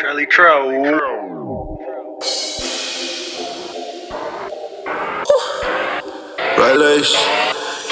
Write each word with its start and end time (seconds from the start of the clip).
Charlie 0.00 0.26
Trout. 0.26 0.68
Right 6.56 6.76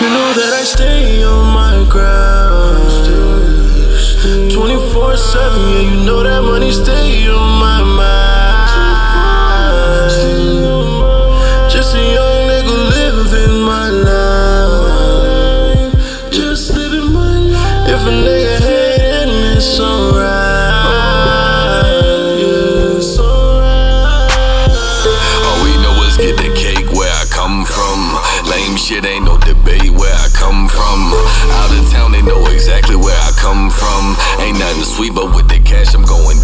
You 0.01 0.09
know 0.15 0.33
that 0.39 0.53
I 0.53 0.63
stay 0.63 1.25
on 1.25 1.53
my 1.53 1.85
ground. 1.91 2.93
24 4.53 5.17
7, 5.17 5.61
yeah, 5.61 5.81
you 5.81 6.07
know 6.07 6.23
that 6.23 6.43
money 6.43 6.71
stay 6.71 7.29
on 7.29 7.59
my 7.59 7.83
mind. 7.83 8.06
Shit 28.87 29.05
ain't 29.05 29.25
no 29.25 29.37
debate 29.39 29.91
where 29.99 30.15
I 30.15 30.29
come 30.31 30.69
from. 30.69 31.11
Out 31.59 31.75
of 31.75 31.91
town, 31.91 32.13
they 32.13 32.23
know 32.23 32.47
exactly 32.47 32.95
where 32.95 33.19
I 33.19 33.33
come 33.35 33.69
from. 33.69 34.15
Ain't 34.39 34.61
nothing 34.61 34.85
sweet, 34.85 35.13
but 35.13 35.35
with 35.35 35.49
the 35.49 35.59
cash, 35.59 35.93
I'm 35.93 36.07
going 36.07 36.36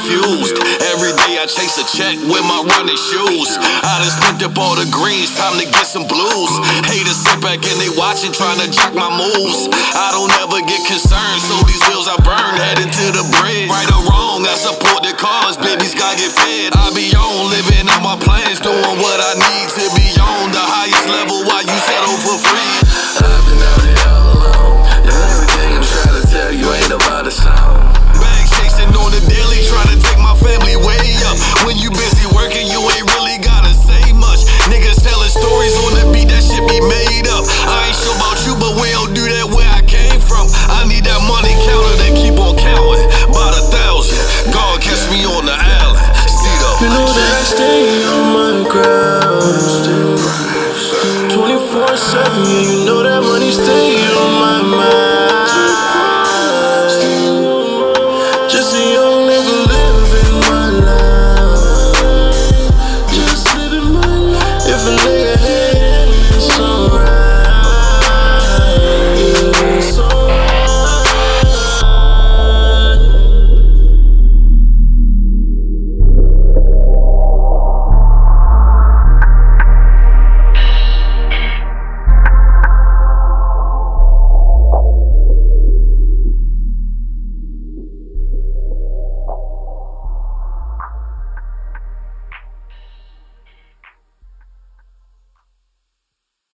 confused. 0.00 0.56
Every 0.88 1.12
day 1.12 1.36
I 1.36 1.44
chase 1.44 1.76
a 1.76 1.84
check 1.84 2.16
with 2.24 2.44
my 2.48 2.64
running 2.72 2.96
shoes. 2.96 3.60
I 3.60 4.00
just 4.00 4.16
spent 4.16 4.40
up 4.40 4.56
all 4.56 4.74
the 4.76 4.88
greens, 4.88 5.36
time 5.36 5.60
to 5.60 5.66
get 5.68 5.84
some 5.84 6.08
blues. 6.08 6.52
Haters 6.88 7.20
sit 7.20 7.36
back 7.44 7.60
and 7.60 7.76
they 7.76 7.92
watching, 8.00 8.32
trying 8.32 8.58
to 8.64 8.68
jock 8.72 8.96
my 8.96 9.12
moves. 9.12 9.68
I 9.92 10.08
don't 10.16 10.32
ever 10.40 10.64
get 10.64 10.80
concerned, 10.88 11.40
so 11.44 11.54
these 11.68 11.82
wheels 11.92 12.08
I 12.08 12.16
burn, 12.24 12.56
heading 12.56 12.88
to 12.88 13.06
the 13.12 13.24
bridge. 13.40 13.68
Right 13.68 13.88
or 13.92 14.02
wrong, 14.08 14.48
I 14.48 14.56
support 14.56 15.04
the 15.04 15.12
cause, 15.12 15.60
babies 15.60 15.92
gotta 15.92 16.16
get 16.16 16.32
fed. 16.32 16.72
I 16.80 16.88
be 16.96 17.12
on, 17.12 17.52
living 17.52 17.86
on 17.92 18.00
my 18.00 18.16
plans, 18.24 18.60
doing 18.64 18.96
what 19.04 19.18
I 19.20 19.36
certain 51.96 52.44
you 52.46 52.84
know 52.84 52.89